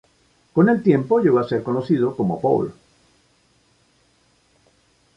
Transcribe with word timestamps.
Con 0.53 0.67
el 0.69 0.81
tiempo 0.81 1.19
llegó 1.19 1.37
a 1.37 1.47
ser 1.47 1.61
conocido 1.61 2.15
como 2.15 2.41
Paul. 2.41 2.73